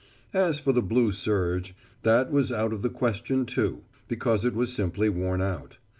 As 0.33 0.59
for 0.59 0.71
the 0.73 0.81
blue 0.81 1.11
serge, 1.11 1.75
that 2.01 2.31
was 2.31 2.51
out 2.51 2.73
of 2.73 2.81
the 2.81 2.89
question 2.89 3.45
too, 3.45 3.83
because 4.07 4.43
it 4.43 4.55
was 4.55 4.73
simply 4.73 5.09
worn 5.09 5.43
out. 5.43 5.77